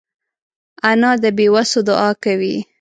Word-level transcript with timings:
انا 0.89 1.11
د 1.21 1.23
بېوسو 1.37 1.79
دعا 1.87 2.09
کوي 2.23 2.55